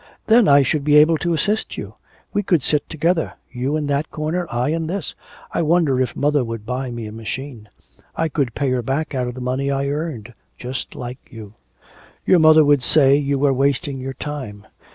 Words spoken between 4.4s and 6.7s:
I in this. I wonder if mother would